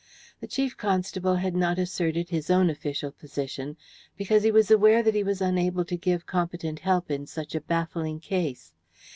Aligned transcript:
The 0.39 0.47
Chief 0.47 0.75
Constable 0.75 1.35
had 1.35 1.55
not 1.55 1.77
asserted 1.77 2.27
his 2.29 2.49
own 2.49 2.71
official 2.71 3.11
position, 3.11 3.77
because 4.17 4.41
he 4.41 4.49
was 4.49 4.71
aware 4.71 5.03
that 5.03 5.13
he 5.13 5.21
was 5.21 5.41
unable 5.41 5.85
to 5.85 5.95
give 5.95 6.25
competent 6.25 6.79
help 6.79 7.11
in 7.11 7.27
such 7.27 7.53
a 7.53 7.61
baffling 7.61 8.19
case. 8.19 8.73